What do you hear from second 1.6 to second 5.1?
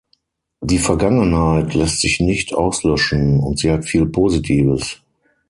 lässt sich nicht auslöschen, und sie hat viel Positives.